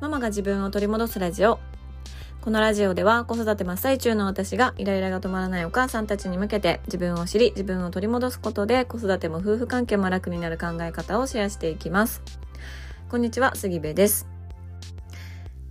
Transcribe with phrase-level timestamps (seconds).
[0.00, 1.60] ママが自分を取り戻すラジオ。
[2.40, 12.22] このラジオでは子育て真っ最中の私がイライラが止まらないお母さんたちに向けて自分を知り自分を取り戻すことで子育ても夫婦関係も楽になる考え方をシェアしていきます。
[13.10, 14.26] こんにちは杉部です。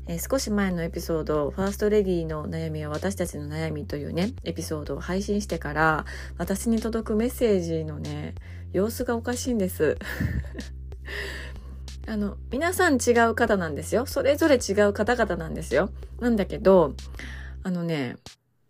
[0.06, 6.06] えー、少し前のエピソード、ファーストレディの悩みは私たちの悩みというね、エピソードを配信してから、
[6.38, 8.36] 私に届くメッセージのね、
[8.74, 9.98] 様子がおかしいんです。
[12.10, 14.08] あの、皆さん違う方なんですよ。
[14.08, 15.92] それぞれ違う方々なんですよ。
[16.20, 16.96] なんだけど、
[17.62, 18.16] あのね、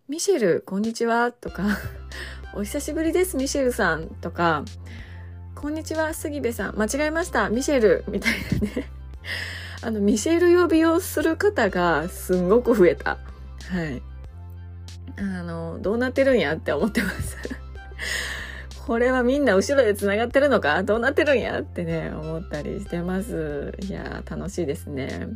[0.10, 1.64] ミシェル、こんにちは、とか、
[2.54, 4.66] お久しぶりです、ミシェルさん、とか、
[5.56, 8.90] こんにちは、杉部さん、間違えました、ミシェル、みたいなね。
[9.84, 13.12] あの、ミシェル呼びをする方がすんごく増えた。
[13.12, 14.04] はい。
[15.18, 17.38] あの、どうなってるんやって思ってます。
[18.90, 20.82] これはみんな後ろで繋がってるのか？
[20.82, 21.60] どうなってるんや？
[21.60, 23.72] ってね、思ったりしてます。
[23.84, 25.28] いや楽しいですね。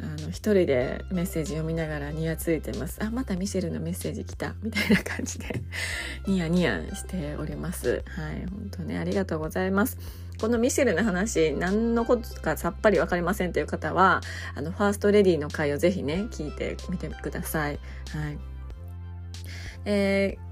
[0.00, 3.02] あの、一人でメッセージ読みながらニヤついてます。
[3.02, 4.54] あ、またミシェルのメッセージ来た。
[4.62, 5.46] みたいな感じで
[6.28, 8.04] ニヤニヤしております。
[8.06, 8.46] はい。
[8.48, 9.98] 本当ね、ありがとうございます。
[10.40, 14.20] このミシェルの話、何のことかさっぱりわかりませんという方は、
[14.54, 17.80] あの、ファーストレディの回をぜひね、聞いてみてください。
[18.12, 18.38] はい。
[19.86, 20.49] えー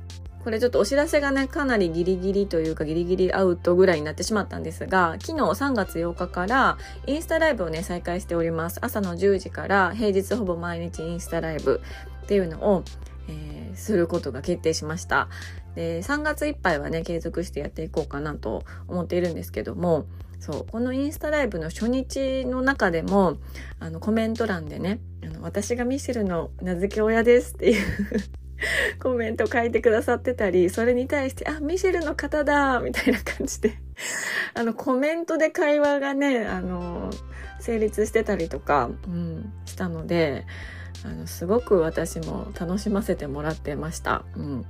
[0.48, 8.78] これちょっとお知らせがね、かなりギリギリというかギリギリアウトぐらいになってしまったんですが、昨日3月8日からインスタライブをね、再開しております。
[8.80, 11.82] 朝の10時から平日ほぼ毎日インスタライブ
[12.24, 12.82] っていうのを、
[13.28, 15.28] えー、することが決定しました。
[15.74, 20.06] で、3月いっぱいはね、継続してやっていこうかなと思っているんですけども、
[20.40, 23.36] そう、このインスタライブの初日の中でも、
[23.80, 27.84] あの、コメント欄でね、あの、私がミシェルの名付け親ですっていう
[29.02, 33.78] コメント書いてくださってたり、それに対して、あ、ミシェルの方だみたいな感じで
[34.54, 37.10] あの、コメントで会話がね、あの、
[37.60, 40.46] 成立してたりとか、うん、したので、
[41.04, 44.24] あの、すごく私も楽しませてもらってました。
[44.36, 44.64] うん。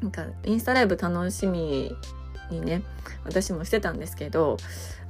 [0.00, 1.94] なんか、インスタライブ楽しみ
[2.50, 2.82] にね、
[3.24, 4.56] 私もしてたんですけど、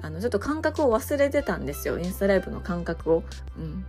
[0.02, 1.98] あの、ちょっと感覚を忘れてたんですよ。
[1.98, 3.22] インスタライブの感覚を。
[3.58, 3.84] うん。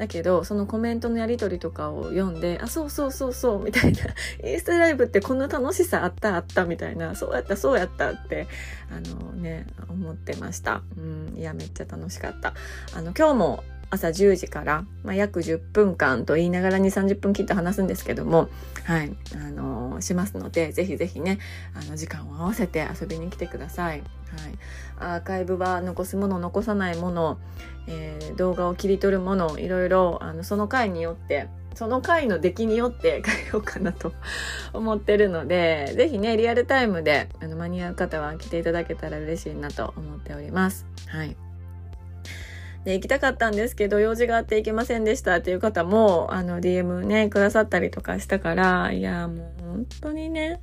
[0.00, 3.98] だけど、そのコメントのやり取りとかを読んで、あ、そうそうそうそう、みたいな、
[4.48, 8.46] インスタライブってこんな楽しさあったあったみたいな、そうやったそうやったって、
[8.90, 10.80] あのね、思ってました。
[10.96, 12.54] うん、いや、めっちゃ楽しかった。
[12.94, 18.48] あの、今日も朝10時から、まあ、約10分間と言いながら2、30分切って話すんですけども、
[18.84, 21.38] はい、あのー、しますので、ぜひぜひね、
[21.74, 24.02] あの、時間を合わせて遊びに来てください。
[25.00, 27.38] はい、アーカイブは残すもの残さないもの、
[27.88, 34.12] えー、動画を切り取るものいろいろあのその回によってその回の出来によって変えようかなと
[34.72, 40.86] 思ってるので是非ねリアルタイムであの間に合う方は来ていただけたら嬉しいなと思っております。
[41.06, 41.36] はい
[42.84, 50.60] で、行きたかったんですけど、用事があって行けませんでしたっていう方も、あの、DM ね、くださったりとかしたから、いや、もう本当にね、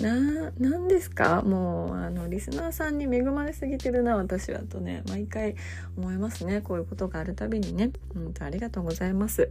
[0.00, 1.42] な、なんですか？
[1.42, 5.56] もう、あの、リスナーさんに恵まれすぎてるな、私はとね、毎回
[5.96, 6.60] 思いますね。
[6.60, 7.90] こういうことがあるたびにね。
[8.14, 9.50] 本当ありがとうございます。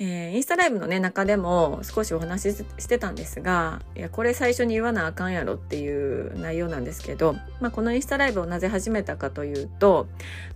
[0.00, 10.08] えー、インスタライブのね、中でも少しお話ししてたんですが、いや、これ最初に言わなあかんやろっていう内容なんですけど、まあ、このインスタライブをなぜ始めたかというと、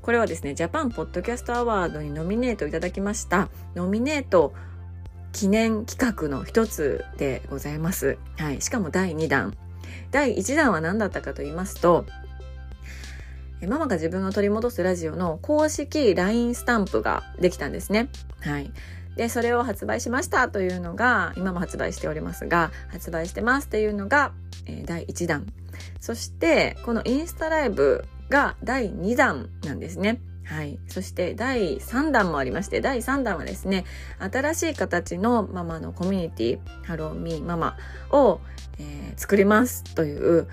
[0.03, 4.55] これはですね、ジャパンポッドキャストアワードにノミネートいただきました、ノミネート
[5.33, 8.19] 記念企画の一つでございます。
[8.39, 8.61] はい。
[8.61, 9.55] しかも第2弾。
[10.11, 12.07] 第1弾は何だったかと言いますと、
[13.67, 18.09] ママが自分を取り戻すラジオの公式 LINE スタンプができたんですね。
[18.41, 18.73] はい。
[19.19, 24.31] で、それを発売しましたというのが、今も発売しておりますが、発売してますっていうのが、
[24.65, 25.45] え、第1弾。
[25.99, 30.21] そして、このインスタライブが第2弾なんですね。
[30.45, 30.79] はい。
[30.87, 33.85] そして第3弾もありまして、第3弾はですね、
[34.21, 37.77] 新しい形のママのコミュニティ、ハローミーママ
[38.13, 38.41] を、
[38.79, 40.47] えー、作りますという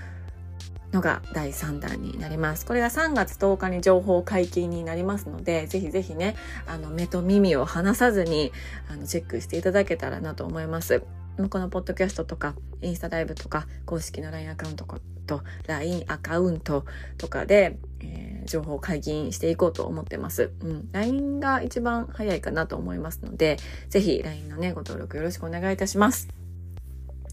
[0.95, 2.65] のが第3弾になります。
[2.65, 6.35] これが3月10日に情報解禁になりますので、ぜひぜひね、
[6.65, 8.53] あの、目と耳を離さずに、
[8.89, 11.03] あの、チェックしていただけたらなと思います。
[11.49, 14.85] このポッドキャストとか、インスタライブとか、公式の LINE アカウント
[15.27, 16.85] と、LINE アカウント
[17.17, 20.51] とかで、えー、情報解禁していこうと思ってます。
[20.61, 20.89] うん。
[20.93, 23.57] LINE が一番早いかなと思いますので、
[23.89, 26.29] ぜひ LINE のね、ご登録よろしくお願いいたします。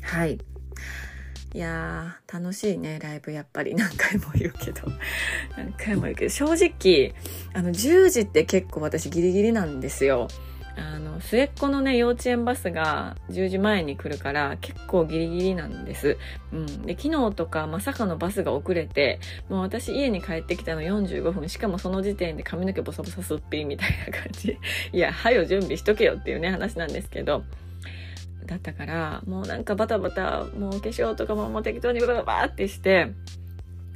[0.03, 0.39] はい。
[1.55, 4.83] いやー、楽しいね、ライブやっぱり何回も言うけど。
[5.57, 7.15] 何回も言うけど、正直、
[7.53, 10.29] あの、10時って結構私ギリギリなんですよ。
[10.77, 16.17] あの、末っ子のね、幼稚園バスが10時前に来るから、結構ギリギリなんです。
[16.55, 16.87] うん。
[16.87, 19.21] で、昨日とかまさかのバスが遅れて、
[19.51, 24.59] もう私家に帰ってきたの45分、しかもその時点で髪の毛ボサボサすっぴりみたいな感じ。
[24.93, 27.45] いや、はよ準備しとけよっていうね、話なんですけど、
[28.47, 33.13] だったから、もうなんかバタバタ、もう化粧とかももう適当にバババーってして、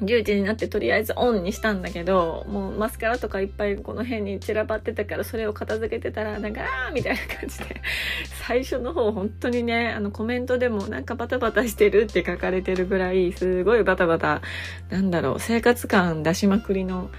[0.00, 7.80] 10時になってとりあえずオンにしたんだけど、もうマスカラとかいっぱいこの辺に散らばってたからそれを片付けてたら、なんか、あーみたいな感じで、
[8.46, 14.42] 最初の方本当にね、あのコメントでもなんかバタバタしてるって書かれてるぐらい、すごいバタバタ、
[14.90, 17.10] なんだろう、生活感出しまくりの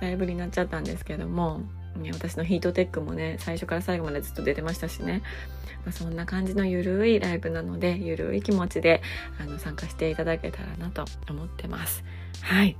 [0.00, 1.60] ライブになっちゃったんですけども、
[1.98, 5.22] ね私のヒートテックもね、最初から最後までずっと出てましたしね。
[5.84, 9.02] まあ、そんな感じのゆるいライブなので、ゆるい気持ちで
[9.40, 12.04] あの参加していただけたらなと思ってます。
[12.40, 12.76] はい。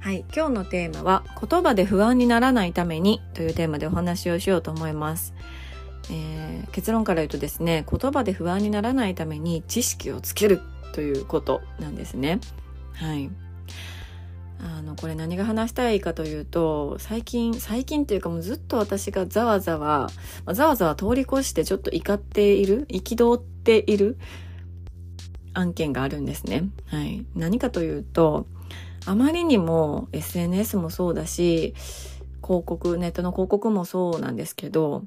[0.00, 0.24] はい。
[0.34, 5.34] 今日のテーマは、言葉で不安にならないためにというテーマでお話をしようと思います。
[6.10, 10.60] えー、結論から言うとですね、言葉で不安にならないために知識をつける
[10.92, 12.40] ということなんですね。
[12.94, 13.30] はい。
[14.62, 20.10] あの、これ何が話したいかというと、最近、最近っていうかもうずっと私がざわざわ、
[20.44, 24.18] ま、ざわざわ通り越してちょっと怒っている、憤っている
[25.54, 26.64] 案件があるんですね。
[26.86, 27.24] はい。
[27.34, 28.46] 何かというと、
[29.06, 31.74] あまりにも SNS もそうだし、
[32.42, 35.04] 広告、ネットの広告もそうなんですけど、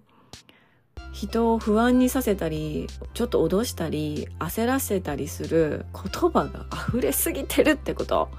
[1.13, 8.29] 人を不安にさせたり、ちょっと脅したり、焦らせたりする言葉が溢れすぎてるってこと？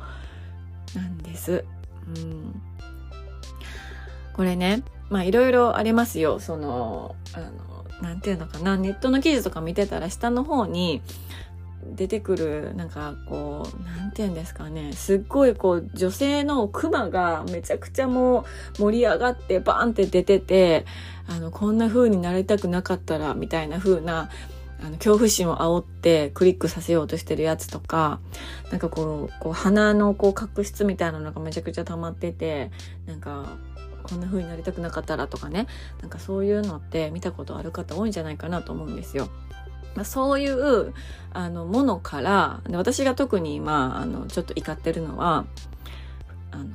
[0.94, 1.64] なんです。
[2.16, 2.60] うん。
[4.34, 6.40] これね、まあいろいろありますよ。
[6.40, 11.00] その、あの、なんていうのかな、ネットの記事とか見てたら下の方に、
[11.94, 14.92] 出てくる、なんかこう、なんて言うんですかね。
[14.92, 18.44] すっごいこう、女性のクマがめちゃくちゃもう
[18.78, 20.86] 盛り上がってバーンって出てて、
[21.28, 24.30] あの、こんな風になりたくなかったら、みたいな風な、
[24.80, 28.20] あの、恐怖心を煽ってクリックさせようとしてるやつとか、
[28.70, 32.70] なんかこう、こう鼻のこう角質みたいなのがめちゃくちゃ溜まってて、
[33.06, 33.56] なんか、
[34.04, 35.66] こんな風になりたくなかったらとかね、
[36.02, 39.28] なんかそういうのって見たことある方多いんじゃないかなと思うんですよ。
[39.94, 40.94] ま、そういう
[41.32, 45.46] あのものから私が特に今あのちょっと怒ってるのは
[46.50, 46.70] あの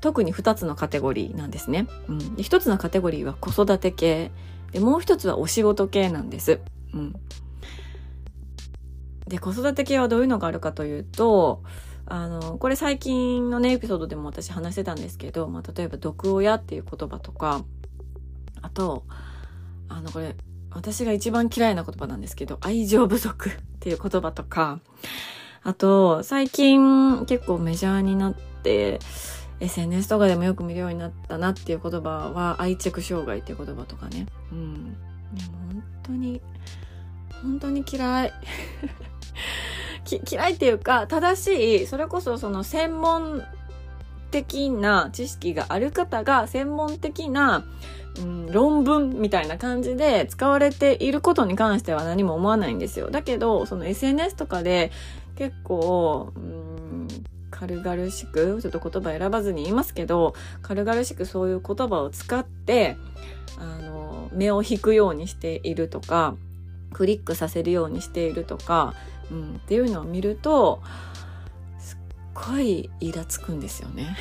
[0.00, 1.86] 特に2つのカテゴリーなんですね。
[2.08, 4.30] うん、で1つのカテゴリーは子育て系
[4.72, 6.60] でもう1つはお仕事系なんです。
[6.92, 7.14] うん、
[9.26, 11.62] で子育て系はどういうのがあるかというと
[12.06, 17.64] あのこれ最近のねエピソードでも私話してたんですけど、まあ、例えば「毒親」っていう言葉とか
[18.60, 19.04] あと
[19.88, 20.36] あのこれ
[20.74, 24.80] 私が一番嫌いな言葉なんですけど、愛情不足 っていう言葉とか、
[25.62, 28.98] あと、最近結構メジャーになって、
[29.60, 34.26] SNS とかでもよく見るようになったなっていう言葉は、愛着障害っていう言葉とかね。
[34.52, 34.74] うん。
[34.84, 35.00] で
[35.50, 36.40] も本当に、
[37.42, 38.32] 本当に嫌い。
[40.30, 43.42] 嫌いっていうか、正しい、それこそその専門
[44.30, 47.64] 的な知識がある方が専門的な
[48.18, 53.10] うん、論文みたいな感じで使われていることに関しては何も思わないんですよ。
[53.10, 54.92] だけど、その SNS とかで
[55.36, 57.08] 結構、うん、
[57.50, 62.96] 軽々しく、ちょっと言葉選ばずに言いますけど、軽々しくそういう言葉を使って、
[63.58, 66.36] あの、目を引くようにしているとか、
[66.92, 68.94] クリックさせるようにしているとか、
[69.30, 70.82] うん、っていうのを見ると、
[71.78, 71.98] すっ
[72.34, 74.16] ごいイラつくんですよね。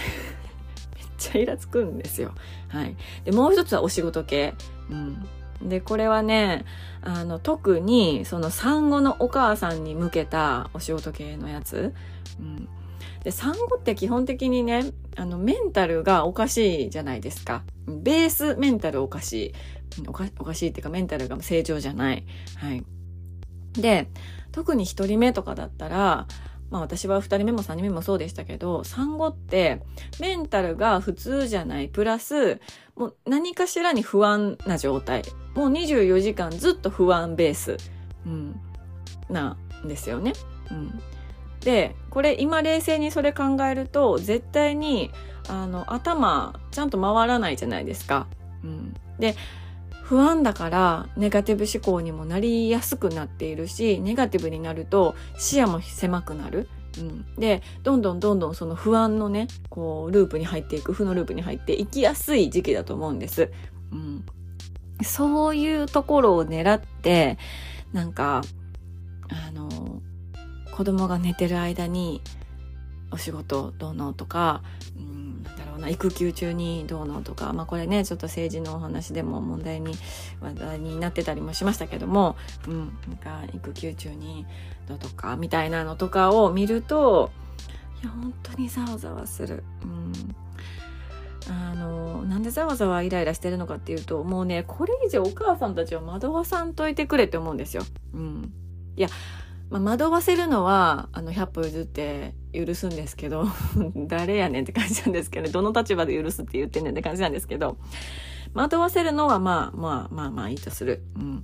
[1.31, 2.33] ちゃイラつくんですよ。
[2.67, 2.95] はい。
[3.25, 4.53] で、もう一つはお仕事系。
[4.89, 5.69] うん。
[5.69, 6.65] で、これはね、
[7.01, 11.93] あの、特に、その産後のお母さんに向けたお仕事系のやつ。
[12.39, 12.67] うん。
[13.23, 17.63] で、産後って基本的にね、あの、メンタルがおかしいじゃないですか。
[17.87, 19.53] ベースメンタルおかしい。
[20.07, 22.25] おかおかしいっていうかメンタルが正常じゃない。
[22.57, 22.83] はい。
[23.73, 24.09] で、
[24.51, 26.27] 特に一人目とかだったら、
[26.73, 29.83] まあ私は2人目も3人目もそうでしたけど、産後って
[30.19, 32.59] メンタルが普通じゃない、プラス、
[32.95, 35.21] もう何かしらに不安な状態。
[35.53, 37.77] もう24時間ずっと不安ベース、
[38.25, 38.59] うん、
[39.29, 40.33] なんですよね。
[40.71, 40.99] うん。
[41.59, 45.11] で、これ今冷静にそれ考えると、絶対に、
[45.49, 48.25] あの、頭ちゃんと回らないじゃないですか。
[48.63, 48.95] うん。
[49.19, 49.35] で、
[50.13, 56.70] 不安だからネガティブ思考にもなりやすくなっているし、ネガティブになると視野も狭くなる。
[57.00, 63.50] うん、で、どんどんどんどんその不安のね、こう、ループに入っていく、負のループに入っていきやすい時期だと思うんです。
[63.91, 64.24] うん、
[65.01, 67.39] そういうところを狙って、
[67.91, 68.43] なんか、
[69.29, 70.00] あの、
[70.75, 72.22] 子供が寝てる間に
[73.13, 74.62] お仕事どうのとか、
[74.98, 79.93] うん、だろうな育休中にどうのとか、まあ、これねちょっと政治のお話でも問題に
[80.41, 82.36] 話題になってたりもしましたけども、
[82.67, 84.46] うん、なんか育休中に
[84.88, 87.32] どうとかみたいなのとかを見ると
[88.01, 89.63] いや本当にざわざわする。
[89.84, 90.36] うん
[91.50, 97.84] あのなんでざわざわイライラしてるのかっていうともうねこれ以上お母さんたちを惑わさんといてくれって思うんですよ。
[98.13, 98.53] うん、
[98.96, 99.10] いや
[99.73, 103.45] まあ、惑わせるのは、あの、100歩譲って許すんですけど、
[104.07, 107.77] 誰やねんって感じなんですけど、ねどの立場で許すって言ってんねんって感じなんですけど、
[108.53, 111.01] 惑わせるのはまあまあまあまあいいとする。
[111.15, 111.43] うん。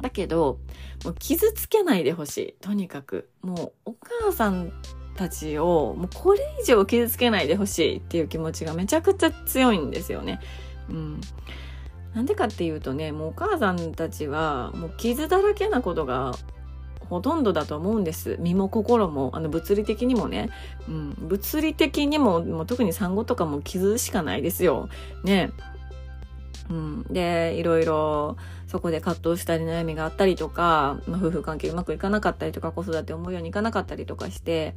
[0.00, 0.58] だけど、
[1.04, 2.54] もう傷つけないでほしい。
[2.60, 3.30] とにかく。
[3.42, 4.72] もう、お母さん
[5.14, 10.40] たちを、もうこれ以上傷つけないでほしいっていう気持ちがめちゃくちゃ強いんですよね。
[10.90, 11.20] うん。
[12.12, 16.34] なんでかっていうとね、もうお母さんたちは、もう傷だらけなことが
[17.12, 18.38] ほとんどだと思うんです。
[18.40, 20.48] 身も心も、あの物理的にもね。
[20.88, 24.88] うん、物理的にも、もう特に産後とかも傷しかないですよ。
[25.22, 25.52] ね。
[26.70, 34.74] うん、で、いろいろそこで葛藤したり悩みがあったりとか、まあ、夫婦関係うまくいかなかったりとか、子育て思うようにいかなかったりとかして、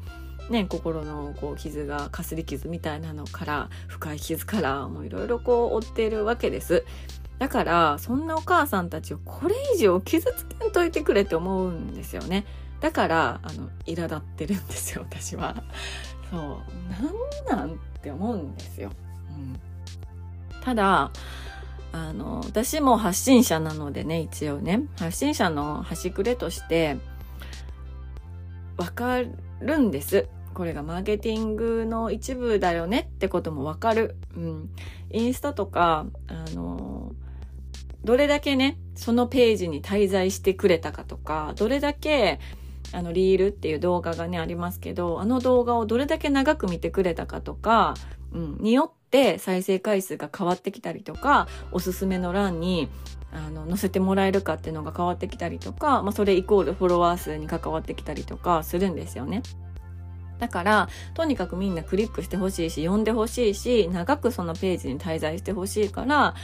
[0.49, 6.83] ね、心のこう傷が、かすり傷みたいなのから、深い傷から、もういろいろこう追っているわけです。
[7.39, 12.45] だからそんなお母さんたちをこれ以上傷つけんといてくれって思うんですよね。
[12.81, 15.63] だからあの苛立ってるんですよ私は。
[16.31, 17.53] そう。
[17.53, 18.91] なんなんって思うんですよ、
[19.29, 19.59] うん、
[20.61, 21.11] ただ
[21.91, 24.83] あの私も発信者なのでね一応ね。
[24.97, 26.97] 発信者の端くれとして
[28.77, 29.21] わか
[29.61, 30.27] るんです。
[30.53, 34.15] これがマーケティングの一部だよねってこともわかる。
[34.35, 34.69] うん。
[35.11, 36.94] インスタとか、あの
[38.05, 42.39] どれだけね、そのページに滞在してくれたかとか、どれだけ、
[42.93, 47.95] あの、リールっていう動画がね、ありますけど、あの動画をどれだけ長く見てくれたかとか、
[48.31, 52.89] うん、によって再生回数が変わってきたりとか、おすすめの欄に、
[53.31, 59.41] あの、載せてもらえるかっていうのが変わってきたりとか、まあ、それイコールフォロワー数に関わってきたりとかするんですよね。
[60.39, 66.35] だから、とにかくみんなクリックしてほしいし、読んでほしいし、長くそのページに滞在してほしいから、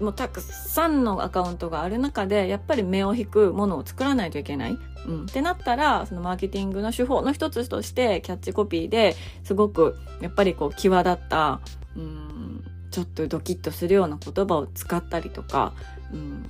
[0.00, 4.78] もうたくさんのアカウントがある中でやっぱり目を引くものを作らないといけない。
[5.06, 11.60] うん、ってなったらそのマーケティングの手法の一つとしてキャッチコピーですごくやっぱりこう際立った、
[11.96, 15.74] うん、ちょっとドキッとするような言葉を使ったりとか、
[16.12, 16.48] うん、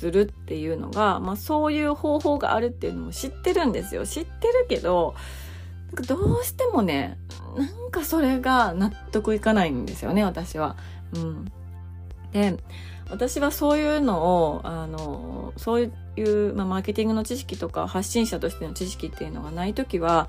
[0.00, 5.14] するっていうのが、まあ、そういう方法があるっていうのも知ってるんですよ知ってるけど
[5.88, 7.18] なんかどうしてもね
[7.56, 10.76] なんかそれが納得いかないんですよね私は。
[11.14, 11.52] うん、
[12.32, 12.56] で
[13.10, 20.28] 私はそういうのをあのそういう、まあ、マーケティングの知識とか発信者としての知識っていうのがない時は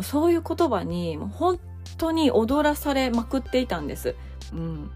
[0.00, 1.60] そういう言葉にもう本
[1.98, 4.14] 当に踊らされまくっていたんです。
[4.52, 4.90] うん、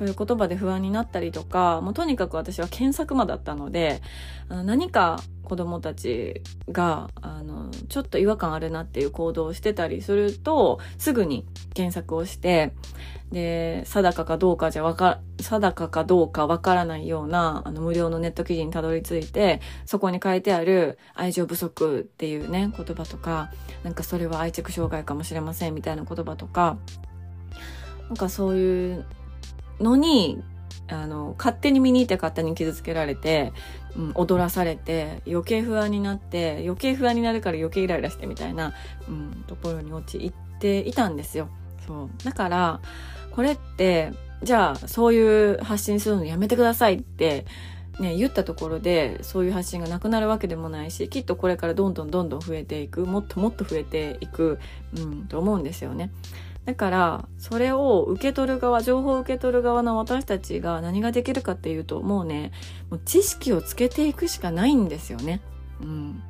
[0.00, 4.00] そういう言葉で不安になったりとか、もうとにかく私は検索魔だったので、
[4.48, 6.40] あの何か子供たち
[6.70, 12.72] が、あの、ちょっと違和感あるなっていう行動をしてたりすると、すぐに検索をして、
[13.30, 23.50] で、定かかどうかじゃわか、定かかどうかわからないような、あの、無料のネット記事にたどり着いて、そこに書いてある愛情不足っていうね、言葉とか、
[23.82, 26.78] なんかそれは愛着障害かもしれませんみたいな言葉とか、
[28.08, 29.04] なんかそういう
[29.80, 30.42] のに、
[30.88, 33.52] あの、勝手に見に行って勝手に傷つけられて、
[33.96, 38.74] うん、踊らされて、余計不安になって、余計不安になるから余計イライラしてみたいな、
[39.08, 41.48] うん、ところに陥っていたんですよ。
[41.86, 42.24] そう。
[42.24, 42.80] だから、
[43.32, 47.46] これって、じゃあ、そういう発信するのやめてくださいって、
[48.00, 54.58] ね、言ったところで、そういう発信がなくなるわけでもないし、きっとこれからどんどんどんどん増えていく、もっともっと増えていく、
[54.96, 56.10] うん、と思うんですよね。
[56.70, 62.52] だから、それを受け取る側、情報を受け取る側の私たちが何ができるかっていうと、もうね、
[62.90, 65.40] もう知識をつけていくしかないんですよね。
[65.80, 66.22] うん。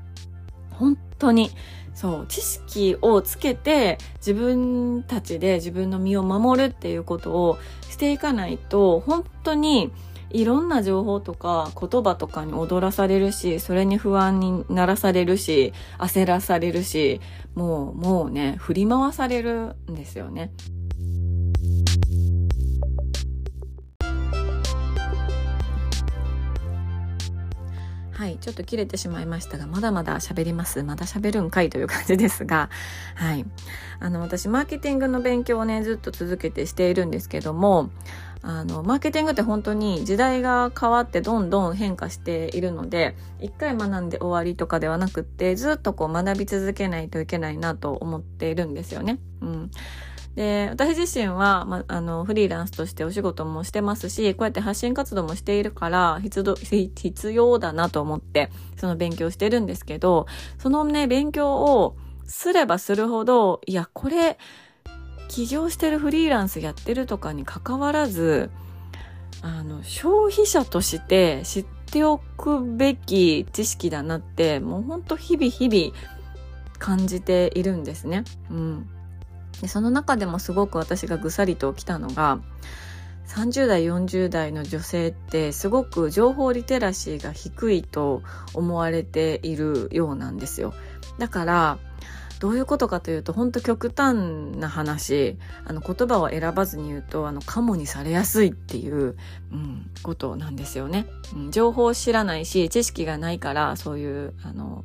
[0.71, 1.51] 本当に。
[1.93, 7.59] そう、知識をつけて自分たちで自分の身を守るっていうことを
[7.91, 9.93] していかないと、本当に
[10.31, 17.21] いろんな情報とか言葉とかに踊らされるし、それに不安にならされるし、焦らされるし、
[17.55, 20.53] もう、もうね、振り回されるんですよね。
[28.21, 30.83] はいちょっと切れてしまいましたがまだまだ喋ります。
[30.83, 32.69] まだ喋るんかいという感じですが
[33.15, 33.47] はい。
[33.99, 37.89] あの私マーケティングの勉強をねずっと続けてしているんですけども
[38.43, 49.19] あのマーケティングって本当に時代が変わってどんどん変化しているので一回学んで終わりとかではなくってずっとこう学び続けないといけないなと思っているんですよね。
[49.41, 49.71] うん。
[50.37, 56.45] で、私自身は、ま、あの、フリーランスとしてお仕事もしてますし、こうやって発信活動もしているから、必
[56.95, 60.27] 必要だなと思って、その勉強してるんですけど、
[60.59, 64.39] そのね、勉強をすればするほど、いや、これ、
[65.29, 68.51] 起業してるフリーランスやってるとかに関わらず、
[69.43, 75.97] あの、消費者として知っておくべき知識だなって、もうほんと日々日々
[76.79, 78.25] 感じているんですね。
[78.51, 78.89] うん。
[79.61, 82.41] でその中でもすごく私がぐさりときたのが
[83.29, 88.23] 30代40代の女性ってすごく情報リテラシーが低いと
[88.55, 90.75] 思われているようなんですよ。
[91.19, 91.79] だから
[92.41, 94.17] どういうことかというと本当極端
[94.57, 99.15] な話あの言葉を選ばずに言うとあのカモにされやすいっていう、
[99.53, 104.85] うん、ことなんですよね、うん、情報を知らないし知識がないからそういうあの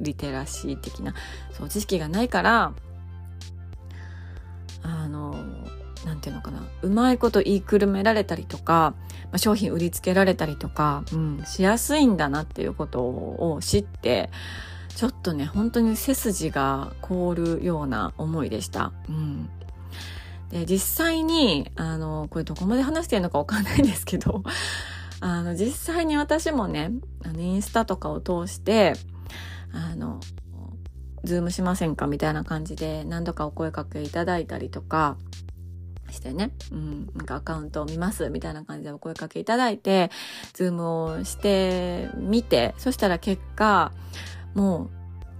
[0.00, 1.14] リテラシー的な
[1.52, 2.72] そう知識がないから
[4.82, 5.36] あの
[6.04, 8.94] なんていうのかなうまいこと言いくるめられたりとか、
[9.24, 14.30] まあ、商品売りつけられたりとか、うん、しやすいんだなっていうことを知って
[14.96, 18.92] ちょっとね本当に背筋が凍るような思いでした。
[19.08, 19.50] うん
[20.50, 24.42] で実際にあのこれどこまで話してるのかわかんないんですけど
[25.20, 26.90] あの実際に私もね
[27.24, 28.94] あのインスタとかを通して
[29.72, 30.20] あの
[31.24, 32.06] ズームしませんか？
[32.06, 35.16] みたいな感じで何度かお声かけいただいたりとか
[36.10, 40.10] してね、うん、なんかアカウントを見ますみたいな感じでお声かけいただいて、
[40.54, 43.92] ズームをしてみて、そしたら結果、
[44.54, 44.90] もう、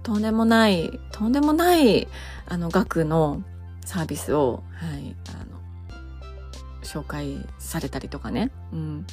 [0.03, 2.07] とんでもない、とんでもない、
[2.47, 3.43] あの、額の
[3.85, 5.59] サービスを、はい、あの、
[6.83, 9.05] 紹介されたりとかね、うん。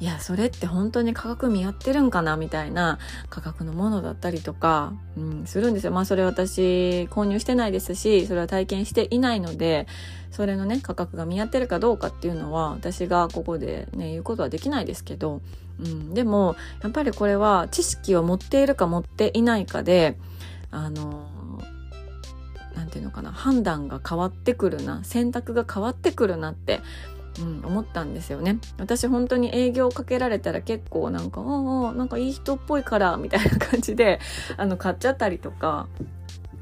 [0.00, 2.98] いやそれって本当に価格見合ってるんかなみたいな
[3.30, 5.92] 価格のものだったりとか、うん、するんですよ。
[5.92, 9.88] まあそれ私購入してないですしそれは体験していないので
[10.30, 15.40] それのね価格が見合ってるかどうかっていうのは私がここでね言うことはできないですけど、
[15.80, 20.16] うん、でもやっぱりこれは知識を持っているか持っていないかで
[20.70, 21.28] あの
[22.76, 26.80] なんていうのかな判断が変わってくるな選択が変わってくるなって
[27.40, 34.20] うん、思ったんですよね私本当に営業かけられたら結構なんか「ああなんかいい人っぽいから」みたいな感じで
[34.56, 35.86] あの買っちゃったりとか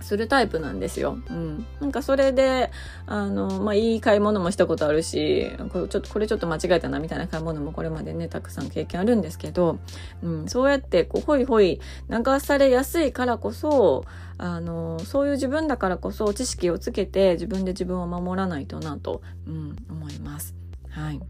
[0.01, 1.19] するタイプなんですよ。
[1.31, 1.67] うん。
[1.81, 2.71] なんかそれで、
[3.07, 9.79] あの、まあ、いい買い物もしたことあるし、これちょっと、これちょっと間違えたなみたいな買い物もこれまでね、たくさん経験あるんですけど、
[10.23, 14.05] うん、そうやって、こう、ほいほい流されやすいからこそ、
[14.39, 20.66] あの、そういう自分だからこそ知識をつけて自分で自分を守らないとなと、うん、思います。
[20.97, 21.21] はい。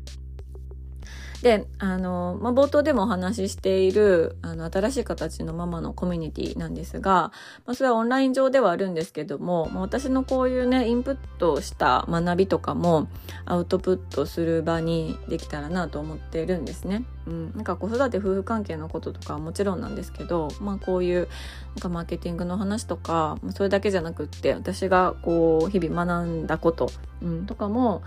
[1.42, 7.30] で、あの、まあ、冒頭でもお話ししている、あの、新しい形のママのコミュニティなんですが、
[7.66, 13.08] まあ、それはオンライン上ではあるんですけども、まあ、私のこういうね、インプットした学びとかも
[13.44, 17.04] アウトプットする場にできたらなと思っているんですね。
[17.26, 17.52] うん。
[17.54, 21.28] なんか子育て夫婦関係のこととかはもちろんなんですけど、まあ、こういう、
[21.74, 26.90] なんかマーケティングの話とか、それだけじゃなくって、私がこう、日々学んだこと、
[27.22, 28.02] うん、とかも、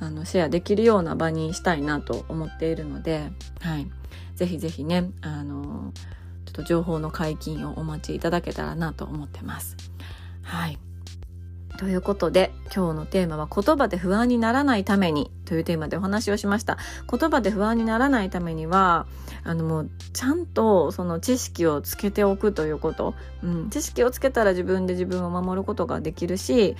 [0.00, 3.30] あのシェアできるような場にしたいなと思っているので、
[3.60, 3.90] はい、
[4.34, 5.92] ぜひぜひねあの
[6.44, 9.76] ちょっと情報の解禁をお待ちいただけたらなと思ってます。
[10.42, 10.78] はい
[11.78, 16.76] ということで今日のテーマは言葉で不安にならないためにというテーマでお話をしました。
[17.08, 19.06] 言葉で不安にならないためには
[19.44, 26.76] あのもうちゃんとその知識をつけておくということ、うん、知識をつけたら自分で自分を守ることができるし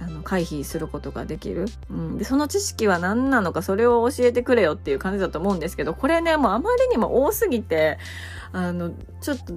[0.00, 7.98] あの回避することができる、うん、でその知識は何なのかそれを教えてくれよっていう感じだと思うんですけどこれねもうあまりにも多すぎて
[8.52, 9.54] あのちょっと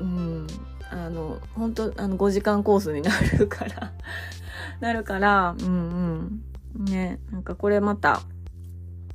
[0.00, 0.46] うん。
[0.90, 3.92] あの本当あの5時間コースになるから
[4.80, 6.84] なるからうんうん。
[6.84, 8.22] ねなんかこれまた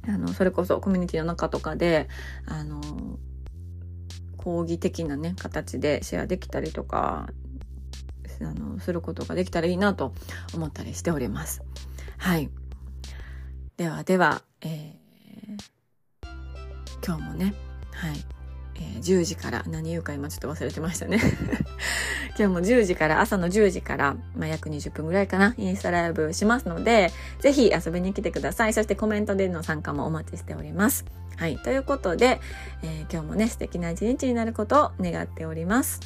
[0.07, 2.09] あのそれこそコミュニティの中とかで
[2.45, 2.81] あの
[4.37, 7.29] 講義的なね形でシェアできたりとか
[8.41, 10.13] あのすることができたらいいなと
[10.53, 11.63] 思ったりしております。
[12.17, 12.49] はい。
[13.77, 17.53] ではでは、えー、今日もね、
[17.91, 18.15] はい、
[18.75, 21.19] えー、10時から何言うか今ちょっと忘れてましたね。
[22.37, 28.73] 今日も10時から朝の10時から、まあ、約20分ぐらいかなインスタライブしますのでぜひ遊びに来てください。
[28.73, 31.05] そしてコメントでの参加もお待ちしております。
[31.37, 31.57] はい。
[31.57, 32.39] ということで、
[32.83, 35.99] えー、今日もね素敵な一日になることを願っております。